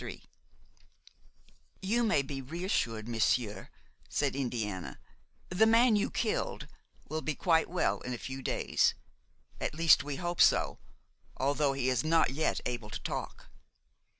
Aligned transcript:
III 0.03 0.23
"You 1.83 2.03
may 2.03 2.23
be 2.23 2.41
reassured, 2.41 3.07
monsieur," 3.07 3.69
said 4.09 4.35
Indiana; 4.35 4.97
"the 5.49 5.67
man 5.67 5.95
you 5.95 6.09
killed 6.09 6.65
will 7.07 7.21
be 7.21 7.35
quite 7.35 7.69
well 7.69 8.01
in 8.01 8.11
a 8.11 8.17
few 8.17 8.41
days; 8.41 8.95
at 9.59 9.75
least 9.75 10.03
we 10.03 10.15
hope 10.15 10.41
so, 10.41 10.79
although 11.37 11.73
he 11.73 11.87
is 11.87 12.03
not 12.03 12.31
yet 12.31 12.61
able 12.65 12.89
to 12.89 12.99
talk." 13.03 13.51